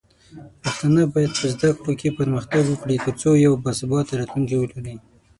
پښتانه 0.61 1.01
بايد 1.13 1.31
په 1.39 1.45
زده 1.53 1.69
کړو 1.77 1.93
کې 1.99 2.15
پرمختګ 2.19 2.63
وکړي، 2.67 2.97
ترڅو 3.05 3.29
یو 3.45 3.53
باثباته 3.63 4.13
راتلونکی 4.19 4.55
ولري. 4.57 4.95